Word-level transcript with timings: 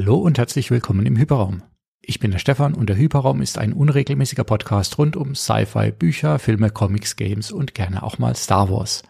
Hallo 0.00 0.14
und 0.14 0.38
herzlich 0.38 0.70
willkommen 0.70 1.06
im 1.06 1.16
Hyperraum. 1.16 1.64
Ich 2.00 2.20
bin 2.20 2.30
der 2.30 2.38
Stefan 2.38 2.74
und 2.74 2.88
der 2.88 2.96
Hyperraum 2.96 3.42
ist 3.42 3.58
ein 3.58 3.72
unregelmäßiger 3.72 4.44
Podcast 4.44 4.96
rund 4.96 5.16
um 5.16 5.34
Sci-Fi, 5.34 5.90
Bücher, 5.90 6.38
Filme, 6.38 6.70
Comics, 6.70 7.16
Games 7.16 7.50
und 7.50 7.74
gerne 7.74 8.04
auch 8.04 8.16
mal 8.16 8.36
Star 8.36 8.70
Wars. 8.70 9.02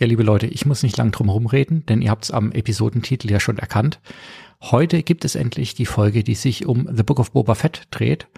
Ja, 0.00 0.06
liebe 0.06 0.22
Leute, 0.22 0.46
ich 0.46 0.64
muss 0.64 0.82
nicht 0.82 0.96
lang 0.96 1.12
drum 1.12 1.26
herum 1.26 1.44
reden, 1.44 1.84
denn 1.84 2.00
ihr 2.00 2.10
habt 2.10 2.24
es 2.24 2.30
am 2.30 2.50
Episodentitel 2.52 3.30
ja 3.30 3.40
schon 3.40 3.58
erkannt. 3.58 4.00
Heute 4.70 5.02
gibt 5.02 5.26
es 5.26 5.34
endlich 5.34 5.74
die 5.74 5.84
Folge, 5.84 6.24
die 6.24 6.34
sich 6.34 6.64
um 6.64 6.88
The 6.90 7.02
Book 7.02 7.20
of 7.20 7.32
Boba 7.32 7.54
Fett 7.54 7.82
dreht 7.90 8.28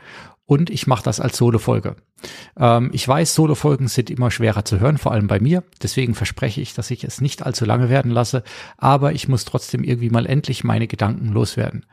und 0.44 0.70
ich 0.70 0.88
mache 0.88 1.04
das 1.04 1.20
als 1.20 1.36
Solo-Folge. 1.36 1.94
Ähm, 2.58 2.90
ich 2.92 3.06
weiß, 3.06 3.32
Solo-Folgen 3.32 3.86
sind 3.86 4.10
immer 4.10 4.32
schwerer 4.32 4.64
zu 4.64 4.80
hören, 4.80 4.98
vor 4.98 5.12
allem 5.12 5.28
bei 5.28 5.38
mir. 5.38 5.62
Deswegen 5.82 6.14
verspreche 6.14 6.60
ich, 6.60 6.74
dass 6.74 6.90
ich 6.90 7.04
es 7.04 7.20
nicht 7.20 7.46
allzu 7.46 7.64
lange 7.64 7.90
werden 7.90 8.10
lasse, 8.10 8.42
aber 8.76 9.12
ich 9.12 9.28
muss 9.28 9.44
trotzdem 9.44 9.84
irgendwie 9.84 10.10
mal 10.10 10.26
endlich 10.26 10.64
meine 10.64 10.88
Gedanken 10.88 11.28
loswerden. 11.28 11.86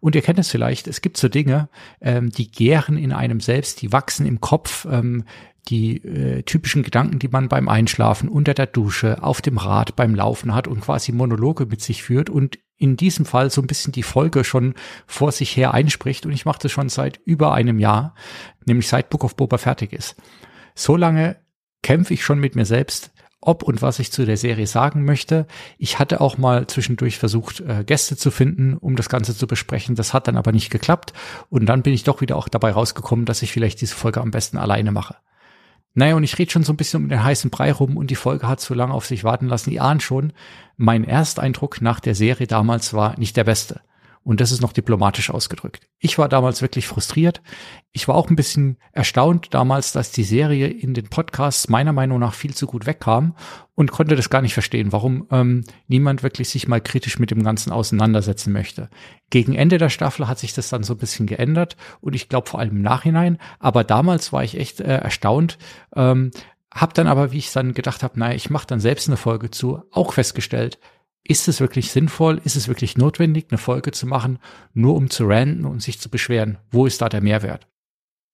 Und 0.00 0.14
ihr 0.14 0.22
kennt 0.22 0.38
es 0.38 0.50
vielleicht, 0.50 0.86
es 0.86 1.00
gibt 1.00 1.16
so 1.16 1.28
Dinge, 1.28 1.70
ähm, 2.02 2.28
die 2.28 2.50
gären 2.50 2.98
in 2.98 3.12
einem 3.12 3.40
selbst, 3.40 3.80
die 3.80 3.90
wachsen 3.90 4.26
im 4.26 4.42
Kopf, 4.42 4.86
ähm, 4.90 5.24
die 5.68 5.96
äh, 6.04 6.42
typischen 6.42 6.82
Gedanken, 6.82 7.18
die 7.18 7.28
man 7.28 7.48
beim 7.48 7.70
Einschlafen, 7.70 8.28
unter 8.28 8.52
der 8.52 8.66
Dusche, 8.66 9.22
auf 9.22 9.40
dem 9.40 9.56
Rad, 9.56 9.96
beim 9.96 10.14
Laufen 10.14 10.54
hat 10.54 10.68
und 10.68 10.82
quasi 10.82 11.12
Monologe 11.12 11.64
mit 11.64 11.80
sich 11.80 12.02
führt 12.02 12.28
und 12.28 12.58
in 12.78 12.96
diesem 12.96 13.26
Fall 13.26 13.50
so 13.50 13.60
ein 13.60 13.66
bisschen 13.66 13.92
die 13.92 14.02
Folge 14.02 14.44
schon 14.44 14.74
vor 15.06 15.32
sich 15.32 15.56
her 15.56 15.74
einspricht. 15.74 16.24
Und 16.24 16.32
ich 16.32 16.44
mache 16.44 16.60
das 16.62 16.72
schon 16.72 16.88
seit 16.88 17.20
über 17.24 17.52
einem 17.52 17.78
Jahr, 17.78 18.14
nämlich 18.64 18.88
seit 18.88 19.10
Book 19.10 19.24
of 19.24 19.36
Boba 19.36 19.58
fertig 19.58 19.92
ist. 19.92 20.16
So 20.74 20.96
lange 20.96 21.36
kämpfe 21.82 22.14
ich 22.14 22.24
schon 22.24 22.38
mit 22.38 22.54
mir 22.54 22.64
selbst, 22.64 23.10
ob 23.40 23.62
und 23.62 23.82
was 23.82 23.98
ich 23.98 24.12
zu 24.12 24.24
der 24.24 24.36
Serie 24.36 24.66
sagen 24.66 25.04
möchte. 25.04 25.46
Ich 25.76 25.98
hatte 25.98 26.20
auch 26.20 26.38
mal 26.38 26.66
zwischendurch 26.66 27.18
versucht, 27.18 27.60
äh, 27.60 27.84
Gäste 27.84 28.16
zu 28.16 28.30
finden, 28.30 28.76
um 28.76 28.96
das 28.96 29.08
Ganze 29.08 29.36
zu 29.36 29.46
besprechen. 29.46 29.94
Das 29.94 30.12
hat 30.14 30.28
dann 30.28 30.36
aber 30.36 30.52
nicht 30.52 30.70
geklappt. 30.70 31.12
Und 31.48 31.66
dann 31.66 31.82
bin 31.82 31.92
ich 31.92 32.04
doch 32.04 32.20
wieder 32.20 32.36
auch 32.36 32.48
dabei 32.48 32.72
rausgekommen, 32.72 33.26
dass 33.26 33.42
ich 33.42 33.52
vielleicht 33.52 33.80
diese 33.80 33.94
Folge 33.94 34.20
am 34.20 34.30
besten 34.30 34.56
alleine 34.56 34.92
mache. 34.92 35.16
Naja, 35.98 36.14
und 36.14 36.22
ich 36.22 36.38
rede 36.38 36.52
schon 36.52 36.62
so 36.62 36.72
ein 36.72 36.76
bisschen 36.76 37.02
um 37.02 37.08
den 37.08 37.24
heißen 37.24 37.50
Brei 37.50 37.72
rum 37.72 37.96
und 37.96 38.12
die 38.12 38.14
Folge 38.14 38.46
hat 38.46 38.60
so 38.60 38.72
lange 38.72 38.94
auf 38.94 39.04
sich 39.04 39.24
warten 39.24 39.48
lassen. 39.48 39.72
Ihr 39.72 39.82
ahnt 39.82 40.00
schon, 40.00 40.32
mein 40.76 41.02
Ersteindruck 41.02 41.80
nach 41.80 41.98
der 41.98 42.14
Serie 42.14 42.46
damals 42.46 42.94
war 42.94 43.18
nicht 43.18 43.36
der 43.36 43.42
beste. 43.42 43.80
Und 44.22 44.40
das 44.40 44.52
ist 44.52 44.60
noch 44.60 44.72
diplomatisch 44.72 45.30
ausgedrückt. 45.30 45.88
Ich 45.98 46.18
war 46.18 46.28
damals 46.28 46.60
wirklich 46.62 46.86
frustriert. 46.86 47.40
Ich 47.92 48.08
war 48.08 48.14
auch 48.14 48.28
ein 48.28 48.36
bisschen 48.36 48.78
erstaunt 48.92 49.54
damals, 49.54 49.92
dass 49.92 50.10
die 50.12 50.24
Serie 50.24 50.68
in 50.68 50.94
den 50.94 51.08
Podcasts 51.08 51.68
meiner 51.68 51.92
Meinung 51.92 52.18
nach 52.18 52.34
viel 52.34 52.54
zu 52.54 52.66
gut 52.66 52.86
wegkam 52.86 53.34
und 53.74 53.90
konnte 53.90 54.16
das 54.16 54.30
gar 54.30 54.42
nicht 54.42 54.54
verstehen, 54.54 54.92
warum 54.92 55.26
ähm, 55.30 55.64
niemand 55.86 56.22
wirklich 56.22 56.48
sich 56.48 56.68
mal 56.68 56.80
kritisch 56.80 57.18
mit 57.18 57.30
dem 57.30 57.42
Ganzen 57.42 57.72
auseinandersetzen 57.72 58.52
möchte. 58.52 58.90
Gegen 59.30 59.54
Ende 59.54 59.78
der 59.78 59.88
Staffel 59.88 60.28
hat 60.28 60.38
sich 60.38 60.52
das 60.52 60.68
dann 60.68 60.82
so 60.82 60.94
ein 60.94 60.98
bisschen 60.98 61.26
geändert 61.26 61.76
und 62.00 62.14
ich 62.14 62.28
glaube 62.28 62.48
vor 62.48 62.60
allem 62.60 62.76
im 62.76 62.82
Nachhinein. 62.82 63.38
Aber 63.60 63.84
damals 63.84 64.32
war 64.32 64.44
ich 64.44 64.58
echt 64.58 64.80
äh, 64.80 64.96
erstaunt. 64.96 65.58
Ähm, 65.94 66.32
hab 66.72 66.94
dann 66.94 67.06
aber, 67.06 67.32
wie 67.32 67.38
ich 67.38 67.52
dann 67.52 67.72
gedacht 67.72 68.02
habe, 68.02 68.18
naja, 68.18 68.34
ich 68.34 68.50
mache 68.50 68.66
dann 68.66 68.80
selbst 68.80 69.08
eine 69.08 69.16
Folge 69.16 69.50
zu, 69.50 69.82
auch 69.90 70.12
festgestellt, 70.12 70.78
ist 71.28 71.46
es 71.46 71.60
wirklich 71.60 71.90
sinnvoll, 71.92 72.40
ist 72.42 72.56
es 72.56 72.68
wirklich 72.68 72.96
notwendig, 72.96 73.46
eine 73.50 73.58
Folge 73.58 73.92
zu 73.92 74.06
machen, 74.06 74.38
nur 74.72 74.96
um 74.96 75.10
zu 75.10 75.26
ranten 75.26 75.66
und 75.66 75.82
sich 75.82 76.00
zu 76.00 76.08
beschweren? 76.08 76.58
Wo 76.70 76.86
ist 76.86 77.02
da 77.02 77.08
der 77.08 77.20
Mehrwert? 77.20 77.68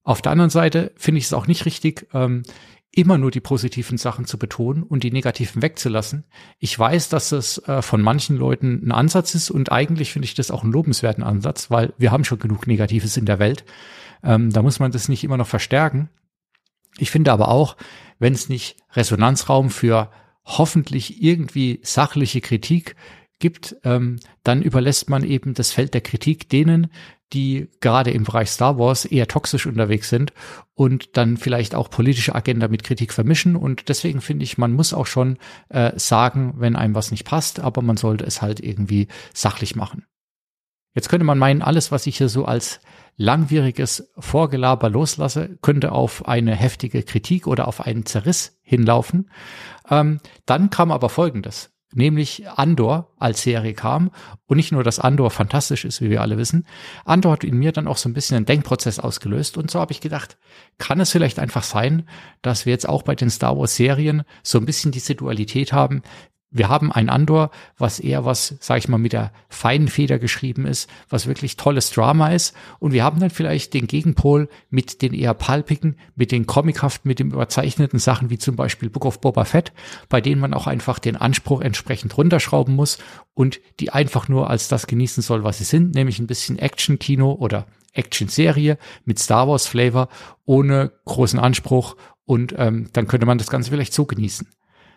Auf 0.04 0.22
der 0.22 0.32
anderen 0.32 0.50
Seite 0.50 0.92
finde 0.96 1.18
ich 1.18 1.24
es 1.24 1.32
auch 1.32 1.48
nicht 1.48 1.66
richtig, 1.66 2.06
ähm, 2.14 2.44
immer 2.92 3.18
nur 3.18 3.32
die 3.32 3.40
positiven 3.40 3.98
Sachen 3.98 4.26
zu 4.26 4.38
betonen 4.38 4.84
und 4.84 5.02
die 5.02 5.10
negativen 5.10 5.60
wegzulassen. 5.60 6.24
Ich 6.60 6.78
weiß, 6.78 7.08
dass 7.08 7.30
das 7.30 7.58
äh, 7.66 7.82
von 7.82 8.00
manchen 8.00 8.36
Leuten 8.36 8.86
ein 8.86 8.92
Ansatz 8.92 9.34
ist 9.34 9.50
und 9.50 9.72
eigentlich 9.72 10.12
finde 10.12 10.26
ich 10.26 10.34
das 10.34 10.52
auch 10.52 10.62
einen 10.62 10.72
lobenswerten 10.72 11.24
Ansatz, 11.24 11.72
weil 11.72 11.92
wir 11.98 12.12
haben 12.12 12.24
schon 12.24 12.38
genug 12.38 12.68
Negatives 12.68 13.16
in 13.16 13.26
der 13.26 13.40
Welt. 13.40 13.64
Ähm, 14.22 14.52
da 14.52 14.62
muss 14.62 14.78
man 14.78 14.92
das 14.92 15.08
nicht 15.08 15.24
immer 15.24 15.36
noch 15.36 15.48
verstärken. 15.48 16.10
Ich 16.98 17.10
finde 17.10 17.32
aber 17.32 17.48
auch, 17.48 17.76
wenn 18.20 18.34
es 18.34 18.48
nicht 18.48 18.76
Resonanzraum 18.92 19.70
für 19.70 20.10
hoffentlich 20.44 21.22
irgendwie 21.22 21.80
sachliche 21.82 22.40
Kritik 22.40 22.96
gibt, 23.38 23.76
ähm, 23.84 24.20
dann 24.42 24.62
überlässt 24.62 25.10
man 25.10 25.24
eben 25.24 25.54
das 25.54 25.72
Feld 25.72 25.94
der 25.94 26.00
Kritik 26.00 26.48
denen, 26.48 26.90
die 27.32 27.68
gerade 27.80 28.10
im 28.10 28.24
Bereich 28.24 28.50
Star 28.50 28.78
Wars 28.78 29.04
eher 29.04 29.26
toxisch 29.26 29.66
unterwegs 29.66 30.08
sind 30.08 30.32
und 30.74 31.16
dann 31.16 31.36
vielleicht 31.36 31.74
auch 31.74 31.90
politische 31.90 32.34
Agenda 32.34 32.68
mit 32.68 32.84
Kritik 32.84 33.12
vermischen. 33.12 33.56
Und 33.56 33.88
deswegen 33.88 34.20
finde 34.20 34.44
ich, 34.44 34.56
man 34.56 34.72
muss 34.72 34.94
auch 34.94 35.06
schon 35.06 35.38
äh, 35.68 35.92
sagen, 35.98 36.54
wenn 36.58 36.76
einem 36.76 36.94
was 36.94 37.10
nicht 37.10 37.24
passt, 37.24 37.60
aber 37.60 37.82
man 37.82 37.96
sollte 37.96 38.24
es 38.24 38.40
halt 38.40 38.60
irgendwie 38.60 39.08
sachlich 39.32 39.74
machen. 39.74 40.06
Jetzt 40.94 41.08
könnte 41.08 41.24
man 41.24 41.38
meinen, 41.38 41.62
alles, 41.62 41.90
was 41.90 42.06
ich 42.06 42.18
hier 42.18 42.28
so 42.28 42.44
als 42.44 42.80
langwieriges 43.16 44.10
Vorgelaber 44.18 44.90
loslasse, 44.90 45.56
könnte 45.62 45.92
auf 45.92 46.26
eine 46.26 46.54
heftige 46.54 47.02
Kritik 47.02 47.46
oder 47.46 47.68
auf 47.68 47.80
einen 47.80 48.06
Zerriss 48.06 48.58
hinlaufen. 48.62 49.30
Ähm, 49.88 50.20
dann 50.46 50.70
kam 50.70 50.90
aber 50.90 51.08
Folgendes, 51.08 51.70
nämlich 51.92 52.48
Andor 52.48 53.12
als 53.18 53.42
Serie 53.42 53.74
kam. 53.74 54.10
Und 54.46 54.56
nicht 54.56 54.72
nur, 54.72 54.82
dass 54.82 54.98
Andor 54.98 55.30
fantastisch 55.30 55.84
ist, 55.84 56.00
wie 56.00 56.10
wir 56.10 56.22
alle 56.22 56.38
wissen, 56.38 56.66
Andor 57.04 57.32
hat 57.32 57.44
in 57.44 57.56
mir 57.56 57.72
dann 57.72 57.86
auch 57.86 57.98
so 57.98 58.08
ein 58.08 58.14
bisschen 58.14 58.36
einen 58.36 58.46
Denkprozess 58.46 58.98
ausgelöst. 58.98 59.56
Und 59.56 59.70
so 59.70 59.80
habe 59.80 59.92
ich 59.92 60.00
gedacht, 60.00 60.36
kann 60.78 61.00
es 61.00 61.12
vielleicht 61.12 61.38
einfach 61.38 61.62
sein, 61.62 62.08
dass 62.42 62.66
wir 62.66 62.72
jetzt 62.72 62.88
auch 62.88 63.02
bei 63.02 63.14
den 63.14 63.30
Star 63.30 63.56
Wars 63.56 63.76
Serien 63.76 64.24
so 64.42 64.58
ein 64.58 64.66
bisschen 64.66 64.90
diese 64.90 65.14
Dualität 65.14 65.72
haben, 65.72 66.02
wir 66.54 66.68
haben 66.68 66.92
ein 66.92 67.08
Andor, 67.08 67.50
was 67.78 67.98
eher 67.98 68.24
was, 68.24 68.54
sag 68.60 68.78
ich 68.78 68.86
mal, 68.86 68.96
mit 68.96 69.12
der 69.12 69.32
feinen 69.48 69.88
Feder 69.88 70.20
geschrieben 70.20 70.66
ist, 70.66 70.88
was 71.08 71.26
wirklich 71.26 71.56
tolles 71.56 71.90
Drama 71.90 72.28
ist. 72.28 72.54
Und 72.78 72.92
wir 72.92 73.02
haben 73.02 73.18
dann 73.18 73.30
vielleicht 73.30 73.74
den 73.74 73.88
Gegenpol 73.88 74.48
mit 74.70 75.02
den 75.02 75.14
eher 75.14 75.34
palpigen, 75.34 75.96
mit 76.14 76.30
den 76.30 76.46
comichaften, 76.46 77.08
mit 77.08 77.18
den 77.18 77.32
überzeichneten 77.32 77.98
Sachen, 77.98 78.30
wie 78.30 78.38
zum 78.38 78.54
Beispiel 78.54 78.88
Book 78.88 79.04
of 79.04 79.20
Boba 79.20 79.44
Fett, 79.44 79.72
bei 80.08 80.20
denen 80.20 80.40
man 80.40 80.54
auch 80.54 80.68
einfach 80.68 81.00
den 81.00 81.16
Anspruch 81.16 81.60
entsprechend 81.60 82.16
runterschrauben 82.16 82.76
muss 82.76 82.98
und 83.34 83.60
die 83.80 83.90
einfach 83.90 84.28
nur 84.28 84.48
als 84.48 84.68
das 84.68 84.86
genießen 84.86 85.24
soll, 85.24 85.42
was 85.42 85.58
sie 85.58 85.64
sind, 85.64 85.96
nämlich 85.96 86.20
ein 86.20 86.28
bisschen 86.28 86.60
Action-Kino 86.60 87.32
oder 87.32 87.66
Action-Serie 87.94 88.78
mit 89.04 89.18
Star 89.18 89.48
Wars 89.48 89.66
Flavor 89.66 90.08
ohne 90.44 90.92
großen 91.04 91.40
Anspruch 91.40 91.96
und 92.26 92.54
ähm, 92.56 92.90
dann 92.92 93.08
könnte 93.08 93.26
man 93.26 93.38
das 93.38 93.50
Ganze 93.50 93.70
vielleicht 93.70 93.92
so 93.92 94.04
genießen. 94.04 94.46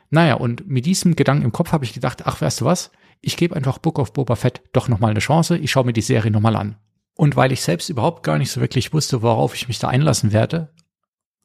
Naja, 0.09 0.35
und 0.35 0.67
mit 0.67 0.85
diesem 0.85 1.15
Gedanken 1.15 1.43
im 1.43 1.51
Kopf 1.51 1.71
habe 1.71 1.85
ich 1.85 1.93
gedacht, 1.93 2.25
ach, 2.25 2.41
weißt 2.41 2.61
du 2.61 2.65
was? 2.65 2.91
Ich 3.21 3.37
gebe 3.37 3.55
einfach 3.55 3.77
Book 3.77 3.99
of 3.99 4.13
Boba 4.13 4.35
Fett 4.35 4.61
doch 4.73 4.87
nochmal 4.87 5.11
eine 5.11 5.19
Chance. 5.19 5.57
Ich 5.57 5.71
schaue 5.71 5.85
mir 5.85 5.93
die 5.93 6.01
Serie 6.01 6.31
nochmal 6.31 6.55
an. 6.55 6.77
Und 7.15 7.35
weil 7.35 7.51
ich 7.51 7.61
selbst 7.61 7.89
überhaupt 7.89 8.23
gar 8.23 8.37
nicht 8.37 8.51
so 8.51 8.61
wirklich 8.61 8.93
wusste, 8.93 9.21
worauf 9.21 9.55
ich 9.55 9.67
mich 9.67 9.79
da 9.79 9.87
einlassen 9.87 10.33
werde, 10.33 10.71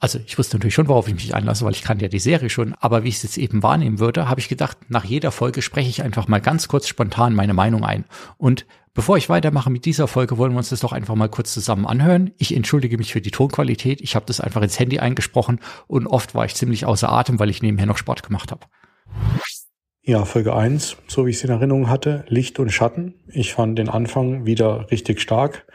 also 0.03 0.19
ich 0.27 0.37
wusste 0.37 0.57
natürlich 0.57 0.75
schon, 0.75 0.89
worauf 0.89 1.07
ich 1.07 1.15
mich 1.15 1.33
einlasse, 1.33 1.65
weil 1.65 1.75
ich 1.75 1.83
kannte 1.83 2.05
ja 2.05 2.09
die 2.09 2.19
Serie 2.19 2.51
schon, 2.51 2.75
aber 2.81 3.05
wie 3.05 3.09
ich 3.09 3.19
es 3.19 3.23
jetzt 3.23 3.39
eben 3.39 3.63
wahrnehmen 3.63 4.01
würde, 4.01 4.29
habe 4.29 4.41
ich 4.41 4.49
gedacht, 4.49 4.77
nach 4.89 5.05
jeder 5.05 5.31
Folge 5.31 5.63
spreche 5.63 5.89
ich 5.89 6.03
einfach 6.03 6.27
mal 6.27 6.41
ganz 6.41 6.67
kurz 6.67 6.89
spontan 6.89 7.37
meine 7.37 7.55
Meinung 7.55 7.85
ein. 7.85 8.05
Und 8.37 8.67
Bevor 8.95 9.17
ich 9.17 9.31
weitermache 9.31 9.71
mit 9.71 9.87
dieser 9.87 10.07
Folge, 10.07 10.37
wollen 10.37 10.53
wir 10.53 10.59
uns 10.59 10.69
das 10.69 10.81
doch 10.81 10.93
einfach 10.93 11.15
mal 11.15 11.31
kurz 11.31 11.55
zusammen 11.55 11.87
anhören. 11.87 12.33
Ich 12.37 12.55
entschuldige 12.55 12.99
mich 12.99 13.13
für 13.13 13.23
die 13.23 13.31
Tonqualität. 13.31 14.03
Ich 14.03 14.15
habe 14.15 14.27
das 14.27 14.41
einfach 14.41 14.61
ins 14.61 14.79
Handy 14.79 14.99
eingesprochen 14.99 15.61
und 15.87 16.07
oft 16.07 16.35
war 16.35 16.45
ich 16.45 16.55
ziemlich 16.55 16.85
außer 16.85 17.11
Atem, 17.11 17.39
weil 17.39 17.49
ich 17.49 17.63
nebenher 17.63 17.87
noch 17.87 17.97
Sport 17.97 18.23
gemacht 18.23 18.51
habe. 18.51 18.67
Ja, 20.03 20.27
Folge 20.27 20.55
1, 20.55 20.99
so 21.07 21.25
wie 21.25 21.31
ich 21.31 21.37
es 21.37 21.45
in 21.45 21.51
Erinnerung 21.51 21.89
hatte, 21.89 22.25
Licht 22.29 22.59
und 22.59 22.71
Schatten. 22.71 23.15
Ich 23.29 23.55
fand 23.55 23.79
den 23.79 23.89
Anfang 23.89 24.45
wieder 24.45 24.91
richtig 24.91 25.21
stark. 25.21 25.67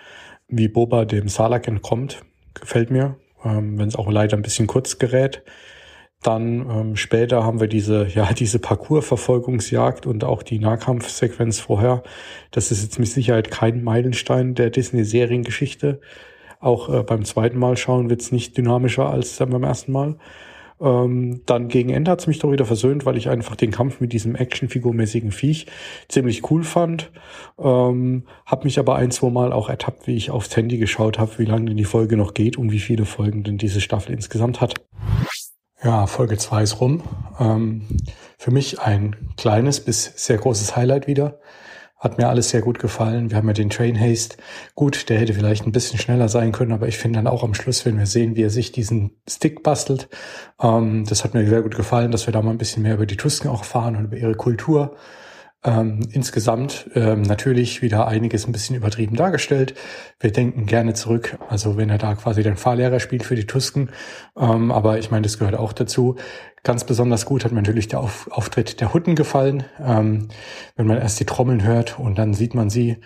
Wie 0.47 0.67
Boba 0.67 1.05
dem 1.05 1.27
Salak 1.27 1.67
entkommt, 1.67 2.21
gefällt 2.53 2.91
mir, 2.91 3.17
ähm, 3.43 3.79
wenn 3.79 3.87
es 3.87 3.95
auch 3.95 4.11
leider 4.11 4.37
ein 4.37 4.43
bisschen 4.43 4.67
kurz 4.67 4.99
gerät. 4.99 5.43
Dann 6.23 6.69
ähm, 6.69 6.95
später 6.95 7.43
haben 7.43 7.59
wir 7.59 7.67
diese, 7.67 8.07
ja, 8.07 8.31
diese 8.37 8.59
Parcours-Verfolgungsjagd 8.59 10.05
und 10.05 10.23
auch 10.23 10.43
die 10.43 10.59
Nahkampfsequenz 10.59 11.59
vorher. 11.59 12.03
Das 12.51 12.71
ist 12.71 12.83
jetzt 12.83 12.99
mit 12.99 13.07
Sicherheit 13.07 13.51
kein 13.51 13.83
Meilenstein 13.83 14.55
der 14.55 14.69
Disney-Seriengeschichte. 14.69 16.01
Auch 16.59 16.89
äh, 16.89 17.03
beim 17.03 17.23
zweiten 17.23 17.59
Mal 17.59 17.77
schauen 17.77 18.09
wird 18.09 18.21
es 18.21 18.31
nicht 18.31 18.57
dynamischer 18.57 19.09
als 19.09 19.37
beim 19.37 19.63
ersten 19.63 19.91
Mal. 19.91 20.17
Ähm, 20.79 21.41
dann 21.45 21.69
gegen 21.69 21.89
Ende 21.89 22.11
hat's 22.11 22.27
mich 22.27 22.39
doch 22.39 22.51
wieder 22.51 22.65
versöhnt, 22.65 23.05
weil 23.05 23.17
ich 23.17 23.29
einfach 23.29 23.55
den 23.55 23.71
Kampf 23.71 23.99
mit 23.99 24.13
diesem 24.13 24.35
actionfigurmäßigen 24.35 25.31
Viech 25.31 25.65
ziemlich 26.07 26.51
cool 26.51 26.63
fand. 26.63 27.11
Ähm, 27.57 28.23
hab 28.45 28.63
mich 28.63 28.77
aber 28.77 28.95
ein, 28.95 29.11
zwei 29.11 29.29
Mal 29.29 29.53
auch 29.53 29.69
ertappt, 29.69 30.05
wie 30.07 30.15
ich 30.15 30.29
aufs 30.29 30.55
Handy 30.55 30.77
geschaut 30.77 31.17
habe, 31.17 31.39
wie 31.39 31.45
lange 31.45 31.65
denn 31.65 31.77
die 31.77 31.83
Folge 31.83 32.15
noch 32.15 32.33
geht 32.33 32.57
und 32.57 32.71
wie 32.71 32.79
viele 32.79 33.05
Folgen 33.05 33.43
denn 33.43 33.57
diese 33.57 33.81
Staffel 33.81 34.13
insgesamt 34.13 34.61
hat. 34.61 34.75
Ja, 35.83 36.07
Folge 36.07 36.37
2 36.37 36.63
ist 36.63 36.81
rum. 36.81 37.03
Ähm, 37.39 37.83
für 38.37 38.49
mich 38.49 38.79
ein 38.79 39.15
kleines 39.37 39.79
bis 39.79 40.11
sehr 40.15 40.37
großes 40.37 40.75
Highlight 40.75 41.05
wieder. 41.05 41.39
Hat 41.99 42.17
mir 42.17 42.29
alles 42.29 42.49
sehr 42.49 42.61
gut 42.61 42.79
gefallen. 42.79 43.29
Wir 43.29 43.37
haben 43.37 43.47
ja 43.47 43.53
den 43.53 43.69
Train 43.69 43.99
Haste. 43.99 44.37
Gut, 44.73 45.09
der 45.09 45.19
hätte 45.19 45.35
vielleicht 45.35 45.65
ein 45.65 45.71
bisschen 45.71 45.99
schneller 45.99 46.29
sein 46.29 46.51
können, 46.51 46.71
aber 46.71 46.87
ich 46.87 46.97
finde 46.97 47.19
dann 47.19 47.27
auch 47.27 47.43
am 47.43 47.53
Schluss, 47.53 47.85
wenn 47.85 47.97
wir 47.97 48.07
sehen, 48.07 48.35
wie 48.35 48.43
er 48.43 48.49
sich 48.49 48.71
diesen 48.71 49.11
Stick 49.27 49.61
bastelt, 49.61 50.09
ähm, 50.61 51.05
das 51.07 51.23
hat 51.23 51.35
mir 51.35 51.47
sehr 51.47 51.61
gut 51.61 51.75
gefallen, 51.75 52.11
dass 52.11 52.27
wir 52.27 52.33
da 52.33 52.41
mal 52.41 52.51
ein 52.51 52.59
bisschen 52.59 52.83
mehr 52.83 52.95
über 52.95 53.05
die 53.05 53.17
Tusken 53.17 53.49
auch 53.49 53.59
erfahren 53.59 53.95
und 53.95 54.05
über 54.05 54.17
ihre 54.17 54.35
Kultur. 54.35 54.95
Ähm, 55.63 56.07
insgesamt 56.11 56.89
ähm, 56.93 57.23
natürlich 57.23 57.81
wieder 57.81 58.07
einiges 58.07 58.47
ein 58.47 58.51
bisschen 58.51 58.75
übertrieben 58.75 59.15
dargestellt. 59.15 59.73
Wir 60.19 60.31
denken 60.31 60.67
gerne 60.67 60.93
zurück, 60.93 61.37
also 61.49 61.77
wenn 61.77 61.89
er 61.89 61.97
da 61.97 62.13
quasi 62.13 62.43
den 62.43 62.57
Fahrlehrer 62.57 62.99
spielt 62.99 63.23
für 63.23 63.35
die 63.35 63.47
Tusken. 63.47 63.89
Ähm, 64.37 64.71
aber 64.71 64.99
ich 64.99 65.09
meine, 65.09 65.23
das 65.23 65.39
gehört 65.39 65.55
auch 65.55 65.73
dazu. 65.73 66.15
Ganz 66.63 66.83
besonders 66.83 67.25
gut 67.25 67.43
hat 67.43 67.51
mir 67.51 67.61
natürlich 67.61 67.87
der 67.87 68.01
Auf 68.01 68.29
Auftritt 68.31 68.81
der 68.81 68.93
Hutten 68.93 69.15
gefallen. 69.15 69.63
Ähm, 69.83 70.27
wenn 70.75 70.85
man 70.85 70.99
erst 70.99 71.19
die 71.19 71.25
Trommeln 71.25 71.63
hört 71.63 71.99
und 71.99 72.19
dann 72.19 72.35
sieht 72.35 72.53
man 72.53 72.69
sie. 72.69 72.97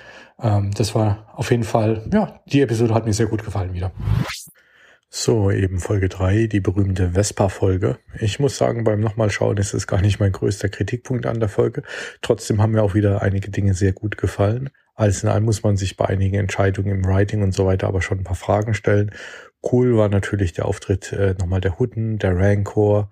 Ähm, 0.41 0.71
das 0.75 0.93
war 0.93 1.31
auf 1.33 1.51
jeden 1.51 1.63
Fall, 1.63 2.09
ja, 2.11 2.41
die 2.47 2.61
Episode 2.61 2.93
hat 2.93 3.05
mir 3.05 3.13
sehr 3.13 3.27
gut 3.27 3.45
gefallen 3.45 3.73
wieder. 3.73 3.91
So, 5.13 5.51
eben 5.51 5.79
Folge 5.79 6.07
drei, 6.07 6.47
die 6.47 6.61
berühmte 6.61 7.11
Vespa-Folge. 7.11 7.99
Ich 8.21 8.39
muss 8.39 8.57
sagen, 8.57 8.85
beim 8.85 9.01
nochmal 9.01 9.29
schauen 9.29 9.57
ist 9.57 9.73
es 9.73 9.85
gar 9.85 9.99
nicht 9.99 10.21
mein 10.21 10.31
größter 10.31 10.69
Kritikpunkt 10.69 11.25
an 11.25 11.41
der 11.41 11.49
Folge. 11.49 11.83
Trotzdem 12.21 12.61
haben 12.61 12.71
mir 12.71 12.81
auch 12.81 12.93
wieder 12.93 13.21
einige 13.21 13.51
Dinge 13.51 13.73
sehr 13.73 13.91
gut 13.91 14.17
gefallen. 14.17 14.69
Alles 14.95 15.21
in 15.21 15.27
allem 15.27 15.43
muss 15.43 15.63
man 15.63 15.75
sich 15.75 15.97
bei 15.97 16.05
einigen 16.05 16.37
Entscheidungen 16.37 16.91
im 16.91 17.03
Writing 17.03 17.43
und 17.43 17.51
so 17.51 17.65
weiter 17.65 17.87
aber 17.87 18.01
schon 18.01 18.19
ein 18.19 18.23
paar 18.23 18.37
Fragen 18.37 18.73
stellen. 18.73 19.11
Cool 19.61 19.97
war 19.97 20.07
natürlich 20.07 20.53
der 20.53 20.65
Auftritt 20.65 21.11
äh, 21.11 21.35
nochmal 21.37 21.59
der 21.59 21.77
Hutten, 21.77 22.17
der 22.17 22.37
Rancor, 22.37 23.11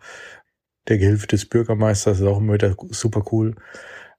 der 0.88 1.00
Gehilfe 1.00 1.28
des 1.28 1.48
Bürgermeisters 1.48 2.22
ist 2.22 2.26
auch 2.26 2.40
immer 2.40 2.54
wieder 2.54 2.78
super 2.92 3.26
cool. 3.34 3.56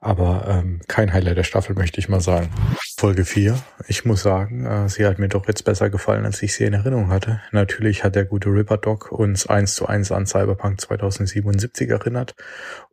Aber 0.03 0.47
ähm, 0.49 0.81
kein 0.89 1.13
Highlight 1.13 1.37
der 1.37 1.45
Staffel, 1.45 1.77
möchte 1.77 2.01
ich 2.01 2.09
mal 2.09 2.23
sagen. 2.23 2.49
Folge 2.97 3.27
4. 3.27 3.63
Ich 3.87 4.07
muss 4.07 4.23
sagen, 4.23 4.65
äh, 4.65 4.89
sie 4.89 5.05
hat 5.05 5.19
mir 5.19 5.29
doch 5.29 5.47
jetzt 5.47 5.65
besser 5.65 5.91
gefallen, 5.91 6.25
als 6.25 6.43
ich 6.43 6.55
sie 6.55 6.65
in 6.65 6.73
Erinnerung 6.73 7.11
hatte. 7.11 7.43
Natürlich 7.53 8.03
hat 8.03 8.15
der 8.15 8.25
gute 8.25 8.49
Ripper 8.49 8.79
Dog 8.79 9.13
uns 9.13 9.47
eins 9.47 9.75
zu 9.75 9.87
eins 9.87 10.11
an 10.11 10.25
Cyberpunk 10.25 10.81
2077 10.81 11.91
erinnert. 11.91 12.35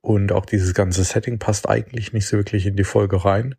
Und 0.01 0.33
auch 0.33 0.45
dieses 0.45 0.73
ganze 0.73 1.05
Setting 1.05 1.39
passt 1.39 1.69
eigentlich 1.69 2.11
nicht 2.11 2.27
so 2.27 2.35
wirklich 2.35 2.65
in 2.65 2.75
die 2.75 2.83
Folge 2.83 3.23
rein. 3.23 3.55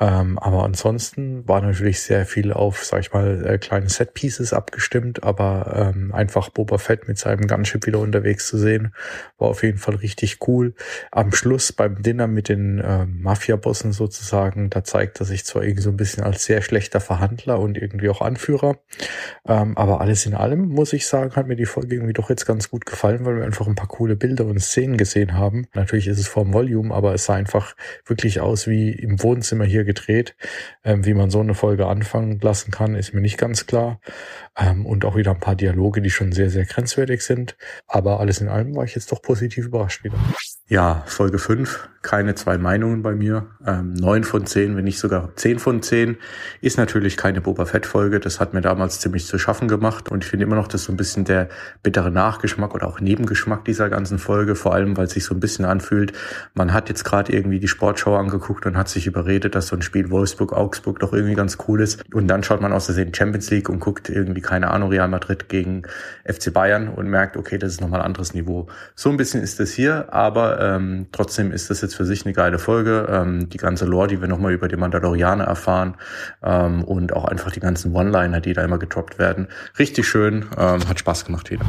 Ähm, 0.00 0.38
aber 0.38 0.64
ansonsten 0.64 1.46
war 1.48 1.60
natürlich 1.60 2.00
sehr 2.02 2.24
viel 2.24 2.52
auf, 2.52 2.84
sag 2.84 3.00
ich 3.00 3.12
mal, 3.12 3.44
äh, 3.44 3.58
kleine 3.58 3.88
Set-Pieces 3.88 4.52
abgestimmt, 4.52 5.24
aber 5.24 5.92
ähm, 5.94 6.14
einfach 6.14 6.50
Boba 6.50 6.78
Fett 6.78 7.08
mit 7.08 7.18
seinem 7.18 7.48
Gunship 7.48 7.86
wieder 7.86 7.98
unterwegs 7.98 8.46
zu 8.46 8.58
sehen, 8.58 8.94
war 9.38 9.48
auf 9.48 9.62
jeden 9.64 9.78
Fall 9.78 9.96
richtig 9.96 10.38
cool. 10.46 10.74
Am 11.10 11.32
Schluss 11.32 11.72
beim 11.72 12.00
Dinner 12.02 12.28
mit 12.28 12.48
den 12.48 12.78
äh, 12.78 13.06
Mafia-Bossen 13.06 13.92
sozusagen, 13.92 14.70
da 14.70 14.84
zeigt 14.84 15.18
er 15.18 15.26
sich 15.26 15.44
zwar 15.44 15.64
irgendwie 15.64 15.82
so 15.82 15.90
ein 15.90 15.96
bisschen 15.96 16.22
als 16.22 16.44
sehr 16.44 16.62
schlechter 16.62 17.00
Verhandler 17.00 17.58
und 17.58 17.76
irgendwie 17.76 18.08
auch 18.08 18.20
Anführer, 18.20 18.78
ähm, 19.46 19.76
aber 19.76 20.00
alles 20.00 20.26
in 20.26 20.34
allem, 20.34 20.68
muss 20.68 20.92
ich 20.92 21.08
sagen, 21.08 21.34
hat 21.34 21.48
mir 21.48 21.56
die 21.56 21.66
Folge 21.66 21.96
irgendwie 21.96 22.12
doch 22.12 22.30
jetzt 22.30 22.46
ganz 22.46 22.70
gut 22.70 22.86
gefallen, 22.86 23.24
weil 23.24 23.36
wir 23.36 23.44
einfach 23.44 23.66
ein 23.66 23.74
paar 23.74 23.88
coole 23.88 24.14
Bilder 24.14 24.44
und 24.44 24.60
Szenen 24.60 24.96
gesehen 24.96 25.34
haben. 25.34 25.66
Natürlich 25.74 26.06
ist 26.06 26.20
es 26.20 26.28
vom 26.28 26.52
Volume, 26.52 26.94
aber 26.94 27.14
es 27.14 27.24
sah 27.24 27.34
einfach 27.34 27.74
wirklich 28.06 28.40
aus 28.40 28.68
wie 28.68 28.92
im 28.92 29.20
Wohnzimmer 29.22 29.64
hier 29.64 29.87
gedreht. 29.88 30.36
Ähm, 30.84 31.04
wie 31.04 31.14
man 31.14 31.30
so 31.30 31.40
eine 31.40 31.54
Folge 31.54 31.86
anfangen 31.86 32.38
lassen 32.40 32.70
kann, 32.70 32.94
ist 32.94 33.14
mir 33.14 33.20
nicht 33.20 33.38
ganz 33.38 33.66
klar. 33.66 34.00
Ähm, 34.56 34.86
und 34.86 35.04
auch 35.04 35.16
wieder 35.16 35.32
ein 35.32 35.40
paar 35.40 35.56
Dialoge, 35.56 36.02
die 36.02 36.10
schon 36.10 36.30
sehr, 36.30 36.50
sehr 36.50 36.66
grenzwertig 36.66 37.22
sind. 37.22 37.56
Aber 37.88 38.20
alles 38.20 38.40
in 38.40 38.48
allem 38.48 38.76
war 38.76 38.84
ich 38.84 38.94
jetzt 38.94 39.10
doch 39.10 39.22
positiv 39.22 39.66
überrascht 39.66 40.04
wieder. 40.04 40.18
Ja, 40.70 41.02
Folge 41.06 41.38
5, 41.38 41.88
keine 42.02 42.34
zwei 42.34 42.58
Meinungen 42.58 43.02
bei 43.02 43.14
mir. 43.14 43.46
Ähm, 43.66 43.92
9 43.94 44.22
von 44.22 44.46
10, 44.46 44.76
wenn 44.76 44.84
nicht 44.84 44.98
sogar 44.98 45.30
10 45.34 45.58
von 45.58 45.82
10, 45.82 46.16
ist 46.60 46.78
natürlich 46.78 47.16
keine 47.16 47.40
Boba 47.40 47.64
Fett-Folge. 47.64 48.20
Das 48.20 48.38
hat 48.38 48.54
mir 48.54 48.60
damals 48.60 49.00
ziemlich 49.00 49.26
zu 49.26 49.38
schaffen 49.38 49.66
gemacht. 49.66 50.08
Und 50.08 50.22
ich 50.24 50.30
finde 50.30 50.44
immer 50.44 50.56
noch, 50.56 50.68
das 50.68 50.82
ist 50.82 50.86
so 50.86 50.92
ein 50.92 50.96
bisschen 50.96 51.24
der 51.24 51.48
bittere 51.82 52.10
Nachgeschmack 52.10 52.74
oder 52.74 52.86
auch 52.86 53.00
Nebengeschmack 53.00 53.64
dieser 53.64 53.90
ganzen 53.90 54.18
Folge. 54.18 54.54
Vor 54.54 54.74
allem, 54.74 54.96
weil 54.96 55.06
es 55.06 55.12
sich 55.12 55.24
so 55.24 55.34
ein 55.34 55.40
bisschen 55.40 55.64
anfühlt, 55.64 56.12
man 56.54 56.72
hat 56.72 56.88
jetzt 56.88 57.04
gerade 57.04 57.32
irgendwie 57.32 57.58
die 57.58 57.68
Sportschau 57.68 58.16
angeguckt 58.16 58.64
und 58.64 58.76
hat 58.76 58.88
sich 58.88 59.06
überredet, 59.06 59.54
dass 59.54 59.68
so 59.68 59.76
ein 59.76 59.82
Spiel 59.82 60.10
Wolfsburg-Augsburg 60.10 61.00
doch 61.00 61.12
irgendwie 61.12 61.34
ganz 61.34 61.58
cool 61.66 61.80
ist. 61.80 62.04
Und 62.14 62.28
dann 62.28 62.42
schaut 62.42 62.60
man 62.60 62.72
aus 62.72 62.86
der 62.86 63.06
Champions 63.12 63.50
League 63.50 63.68
und 63.68 63.80
guckt 63.80 64.08
irgendwie, 64.08 64.40
keine 64.40 64.70
Ahnung, 64.70 64.90
Real 64.90 65.08
Madrid 65.08 65.48
gegen 65.48 65.82
FC 66.24 66.52
Bayern 66.52 66.88
und 66.88 67.08
merkt, 67.08 67.36
okay, 67.36 67.58
das 67.58 67.72
ist 67.72 67.80
nochmal 67.80 68.00
ein 68.00 68.06
anderes 68.06 68.34
Niveau. 68.34 68.68
So 68.94 69.10
ein 69.10 69.16
bisschen 69.16 69.42
ist 69.42 69.58
das 69.60 69.72
hier, 69.72 70.12
aber 70.12 70.57
ähm, 70.58 71.06
trotzdem 71.12 71.52
ist 71.52 71.70
das 71.70 71.80
jetzt 71.80 71.94
für 71.94 72.04
sich 72.04 72.24
eine 72.24 72.34
geile 72.34 72.58
Folge. 72.58 73.06
Ähm, 73.10 73.48
die 73.48 73.58
ganze 73.58 73.84
Lore, 73.84 74.08
die 74.08 74.20
wir 74.20 74.28
nochmal 74.28 74.52
über 74.52 74.68
die 74.68 74.76
Mandalorianer 74.76 75.44
erfahren 75.44 75.96
ähm, 76.42 76.84
und 76.84 77.12
auch 77.12 77.24
einfach 77.24 77.50
die 77.52 77.60
ganzen 77.60 77.94
One-Liner, 77.94 78.40
die 78.40 78.52
da 78.52 78.62
immer 78.62 78.78
getroppt 78.78 79.18
werden. 79.18 79.48
Richtig 79.78 80.06
schön, 80.06 80.46
ähm, 80.56 80.88
hat 80.88 80.98
Spaß 80.98 81.24
gemacht 81.24 81.50
wieder. 81.50 81.64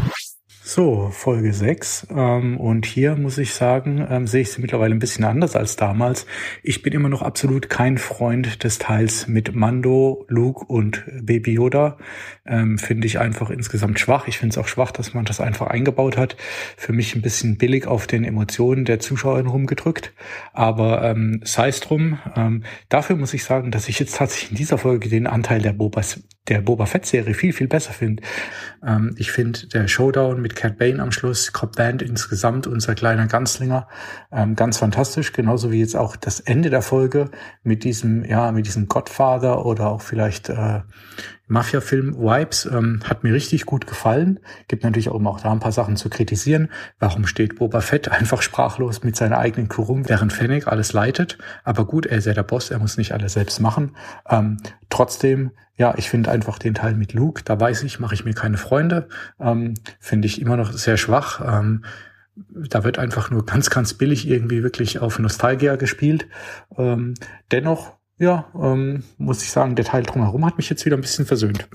So, 0.72 1.10
Folge 1.12 1.52
6. 1.52 2.10
Ähm, 2.16 2.60
und 2.60 2.86
hier 2.86 3.16
muss 3.16 3.40
ich 3.40 3.56
sagen, 3.56 4.06
ähm, 4.08 4.28
sehe 4.28 4.42
ich 4.42 4.52
sie 4.52 4.62
mittlerweile 4.62 4.94
ein 4.94 5.00
bisschen 5.00 5.26
anders 5.26 5.56
als 5.56 5.78
damals. 5.78 6.28
Ich 6.62 6.84
bin 6.84 6.94
immer 6.94 7.10
noch 7.10 7.24
absolut 7.24 7.72
kein 7.72 7.98
Freund 7.98 8.64
des 8.64 8.78
Teils 8.78 9.28
mit 9.28 9.56
Mando, 9.56 10.28
Luke 10.28 10.64
und 10.64 11.06
Baby 11.24 11.54
Yoda. 11.54 11.98
Ähm, 12.46 12.78
finde 12.78 13.08
ich 13.08 13.18
einfach 13.18 13.50
insgesamt 13.50 14.00
schwach. 14.00 14.28
Ich 14.28 14.38
finde 14.38 14.54
es 14.54 14.60
auch 14.60 14.68
schwach, 14.68 14.92
dass 14.92 15.16
man 15.16 15.26
das 15.26 15.42
einfach 15.42 15.66
eingebaut 15.66 16.18
hat. 16.18 16.38
Für 16.78 16.94
mich 16.94 17.16
ein 17.16 17.24
bisschen 17.24 17.58
billig 17.58 17.88
auf 17.88 18.06
den 18.06 18.24
Emotionen 18.24 18.86
der 18.86 19.00
Zuschauerin 19.00 19.48
rumgedrückt. 19.48 20.14
Aber 20.54 21.04
ähm, 21.04 21.42
sei 21.44 21.70
es 21.70 21.80
drum. 21.80 22.20
Ähm, 22.36 22.62
dafür 22.90 23.16
muss 23.16 23.34
ich 23.34 23.44
sagen, 23.44 23.72
dass 23.72 23.90
ich 23.90 23.98
jetzt 23.98 24.18
tatsächlich 24.18 24.52
in 24.52 24.58
dieser 24.58 24.78
Folge 24.78 25.10
den 25.10 25.26
Anteil 25.26 25.64
der 25.64 25.74
Boba, 25.74 26.04
der 26.50 26.62
Boba 26.62 26.86
Fett-Serie 26.86 27.34
viel, 27.34 27.54
viel 27.54 27.68
besser 27.68 27.94
finde. 27.94 28.24
Ähm, 28.86 29.16
ich 29.18 29.32
finde 29.32 29.68
der 29.68 29.88
Showdown 29.88 30.42
mit 30.42 30.56
Cat 30.56 30.78
Bane 30.78 31.02
am 31.02 31.12
Schluss, 31.12 31.54
Cobb 31.54 31.76
Band 31.76 32.02
insgesamt, 32.02 32.68
unser 32.68 32.96
kleiner 32.96 33.28
Ganzlinger, 33.28 33.88
ähm, 34.32 34.56
ganz 34.56 34.78
fantastisch. 34.78 35.34
Genauso 35.34 35.72
wie 35.72 35.80
jetzt 35.80 35.96
auch 35.96 36.16
das 36.16 36.40
Ende 36.40 36.70
der 36.70 36.82
Folge 36.82 37.30
mit 37.64 37.84
diesem, 37.84 38.26
ja, 38.26 38.52
mit 38.52 38.66
diesem 38.66 38.88
Godfather 38.88 39.66
oder 39.66 39.88
auch 39.88 40.02
vielleicht 40.02 40.50
äh, 40.50 40.82
Mafia-Film-Vibes 41.50 42.66
ähm, 42.72 43.02
hat 43.04 43.24
mir 43.24 43.34
richtig 43.34 43.66
gut 43.66 43.88
gefallen. 43.88 44.40
Gibt 44.68 44.84
natürlich 44.84 45.10
auch 45.10 45.16
immer 45.16 45.32
auch 45.32 45.42
da 45.42 45.52
ein 45.52 45.60
paar 45.60 45.72
Sachen 45.72 45.98
zu 45.98 46.10
kritisieren. 46.10 46.70
Warum 47.00 47.26
steht 47.26 47.58
Boba 47.58 47.82
Fett 47.82 48.10
einfach 48.12 48.42
sprachlos 48.42 49.04
mit 49.04 49.16
seiner 49.16 49.40
eigenen 49.40 49.68
Crew 49.68 50.04
während 50.04 50.32
Fennec 50.32 50.68
alles 50.68 50.94
leitet? 50.94 51.38
Aber 51.64 51.86
gut, 51.86 52.06
er 52.06 52.20
ist 52.20 52.26
ja 52.26 52.34
der 52.34 52.44
Boss, 52.44 52.70
er 52.70 52.80
muss 52.80 52.98
nicht 52.98 53.14
alles 53.14 53.34
selbst 53.34 53.60
machen. 53.60 53.96
Ähm, 54.30 54.58
trotzdem, 54.90 55.52
ja, 55.76 55.96
ich 55.98 56.10
finde 56.10 56.30
einfach 56.30 56.60
den 56.60 56.76
Teil 56.76 56.94
mit 56.94 57.14
Luke, 57.14 57.42
da 57.44 57.60
weiß 57.60 57.84
ich, 57.84 58.00
mache 58.00 58.14
ich 58.14 58.26
mir 58.26 58.34
keine 58.34 58.58
Freunde. 58.58 59.08
Ähm, 59.40 59.74
finde 60.00 60.28
ich 60.28 60.40
immer 60.40 60.56
noch 60.56 60.72
sehr 60.72 60.98
schwach. 60.98 61.42
Ähm, 61.46 61.84
da 62.36 62.84
wird 62.84 63.00
einfach 63.00 63.32
nur 63.32 63.46
ganz, 63.46 63.70
ganz 63.70 63.96
billig 63.96 64.28
irgendwie 64.28 64.64
wirklich 64.64 65.00
auf 65.00 65.20
Nostalgia 65.20 65.76
gespielt. 65.76 66.28
Ähm, 66.78 67.16
dennoch 67.52 67.99
ja, 68.20 68.46
ähm, 68.62 69.04
muss 69.18 69.42
ich 69.42 69.50
sagen, 69.50 69.76
der 69.76 69.86
Teil 69.86 70.04
drumherum 70.04 70.46
hat 70.46 70.58
mich 70.58 70.70
jetzt 70.70 70.86
wieder 70.86 70.98
ein 70.98 71.02
bisschen 71.02 71.26
versöhnt. 71.26 71.68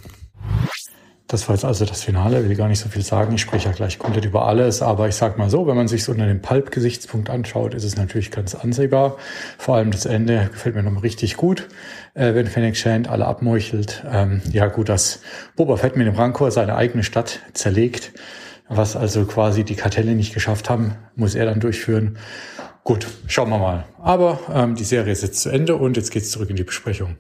Das 1.27 1.49
war 1.49 1.55
jetzt 1.55 1.65
also 1.65 1.87
das 1.87 2.05
Finale, 2.05 2.43
ich 2.43 2.49
will 2.51 2.57
gar 2.57 2.69
nicht 2.69 2.81
so 2.81 2.91
viel 2.91 3.03
sagen. 3.03 3.35
Ich 3.35 3.41
spreche 3.41 3.71
ja 3.71 3.75
gleich 3.75 3.99
komplett 3.99 4.27
über 4.27 4.47
alles, 4.47 4.83
aber 4.83 5.09
ich 5.09 5.15
sag 5.15 5.39
mal 5.39 5.49
so, 5.49 5.67
wenn 5.67 5.75
man 5.75 5.89
sich 5.89 6.07
unter 6.09 6.27
dem 6.27 6.43
Pulp-Gesichtspunkt 6.43 7.31
anschaut, 7.31 7.73
ist 7.73 7.85
es 7.85 7.97
natürlich 7.97 8.31
ganz 8.31 8.55
ansehbar. 8.55 9.17
Vor 9.57 9.77
allem 9.77 9.91
das 9.91 10.05
Ende 10.05 10.51
gefällt 10.53 10.75
mir 10.75 10.83
noch 10.83 11.03
richtig 11.03 11.39
gut, 11.39 11.67
äh, 12.13 12.35
wenn 12.35 12.47
Fennec 12.47 12.77
Shand 12.77 13.09
alle 13.09 13.25
abmeuchelt. 13.25 14.05
Ähm, 14.07 14.43
ja 14.53 14.67
gut, 14.67 14.91
dass 14.91 15.23
Boba 15.57 15.77
Fett 15.77 15.97
mit 15.97 16.07
dem 16.07 16.15
Rancor 16.15 16.51
seine 16.51 16.77
eigene 16.77 17.03
Stadt 17.03 17.41
zerlegt, 17.55 18.13
was 18.69 18.97
also 18.97 19.25
quasi 19.25 19.65
die 19.65 19.77
Kartelle 19.77 20.15
nicht 20.15 20.35
geschafft 20.35 20.71
haben, 20.71 20.97
muss 21.17 21.35
er 21.35 21.47
dann 21.47 21.61
durchführen. 21.61 22.19
Gut, 22.83 23.07
schauen 23.27 23.51
wir 23.51 23.59
mal. 23.59 23.85
Aber 24.03 24.41
ähm, 24.53 24.75
die 24.75 24.85
Serie 24.85 25.13
ist 25.13 25.23
jetzt 25.23 25.43
zu 25.43 25.51
Ende 25.51 25.77
und 25.77 25.97
jetzt 25.97 26.11
geht's 26.11 26.31
zurück 26.31 26.51
in 26.51 26.57
die 26.57 26.65
Besprechung. 26.65 27.17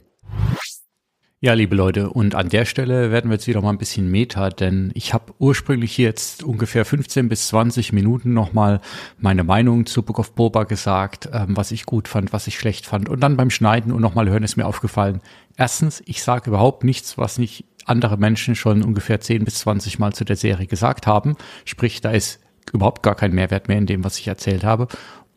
Ja, 1.44 1.52
liebe 1.52 1.76
Leute, 1.76 2.08
und 2.08 2.34
an 2.34 2.48
der 2.48 2.64
Stelle 2.64 3.10
werden 3.10 3.28
wir 3.28 3.34
jetzt 3.34 3.46
wieder 3.46 3.60
mal 3.60 3.68
ein 3.68 3.76
bisschen 3.76 4.10
Meta, 4.10 4.48
denn 4.48 4.90
ich 4.94 5.12
habe 5.12 5.34
ursprünglich 5.38 5.98
jetzt 5.98 6.42
ungefähr 6.42 6.86
15 6.86 7.28
bis 7.28 7.48
20 7.48 7.92
Minuten 7.92 8.32
nochmal 8.32 8.80
meine 9.18 9.44
Meinung 9.44 9.84
zu 9.84 10.02
Book 10.02 10.18
of 10.18 10.34
Boba 10.34 10.64
gesagt, 10.64 11.28
ähm, 11.34 11.54
was 11.54 11.70
ich 11.70 11.84
gut 11.84 12.08
fand, 12.08 12.32
was 12.32 12.46
ich 12.46 12.58
schlecht 12.58 12.86
fand. 12.86 13.10
Und 13.10 13.20
dann 13.20 13.36
beim 13.36 13.50
Schneiden 13.50 13.92
und 13.92 14.00
nochmal 14.00 14.30
hören 14.30 14.42
ist 14.42 14.56
mir 14.56 14.64
aufgefallen. 14.64 15.20
Erstens, 15.54 16.02
ich 16.06 16.22
sage 16.22 16.48
überhaupt 16.48 16.82
nichts, 16.82 17.18
was 17.18 17.36
nicht 17.36 17.66
andere 17.84 18.16
Menschen 18.16 18.54
schon 18.54 18.82
ungefähr 18.82 19.20
10 19.20 19.44
bis 19.44 19.58
20 19.58 19.98
Mal 19.98 20.14
zu 20.14 20.24
der 20.24 20.36
Serie 20.36 20.66
gesagt 20.66 21.06
haben. 21.06 21.36
Sprich, 21.66 22.00
da 22.00 22.10
ist 22.12 22.40
überhaupt 22.72 23.02
gar 23.02 23.16
kein 23.16 23.34
Mehrwert 23.34 23.68
mehr 23.68 23.76
in 23.76 23.84
dem, 23.84 24.02
was 24.02 24.18
ich 24.18 24.28
erzählt 24.28 24.64
habe. 24.64 24.88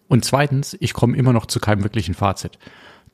Und 0.08 0.26
zweitens, 0.26 0.78
ich 0.80 0.94
komme 0.94 1.18
immer 1.18 1.34
noch 1.34 1.46
zu 1.46 1.60
keinem 1.60 1.84
wirklichen 1.84 2.14
Fazit. 2.14 2.58